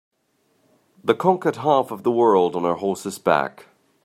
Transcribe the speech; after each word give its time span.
The 1.03 1.13
conquered 1.13 1.57
half 1.57 1.91
of 1.91 2.01
the 2.01 2.09
world 2.09 2.55
on 2.55 2.63
her 2.63 2.73
horse's 2.73 3.19
back. 3.19 3.67